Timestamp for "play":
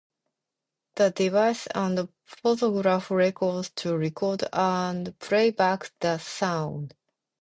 5.19-5.51